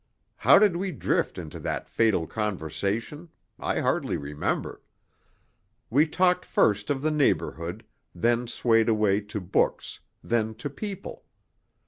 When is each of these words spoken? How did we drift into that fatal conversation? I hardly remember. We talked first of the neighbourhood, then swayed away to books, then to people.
How 0.37 0.57
did 0.57 0.77
we 0.77 0.91
drift 0.91 1.37
into 1.37 1.59
that 1.59 1.87
fatal 1.87 2.25
conversation? 2.25 3.29
I 3.59 3.81
hardly 3.81 4.17
remember. 4.17 4.81
We 5.91 6.07
talked 6.07 6.43
first 6.43 6.89
of 6.89 7.03
the 7.03 7.11
neighbourhood, 7.11 7.85
then 8.15 8.47
swayed 8.47 8.89
away 8.89 9.19
to 9.21 9.39
books, 9.39 9.99
then 10.23 10.55
to 10.55 10.71
people. 10.71 11.25